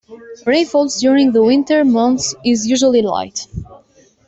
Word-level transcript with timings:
Rainfalls 0.47 0.99
during 0.99 1.31
the 1.31 1.43
winter 1.43 1.85
months 1.85 2.33
is 2.43 2.65
usually 2.65 3.03
light. 3.03 3.45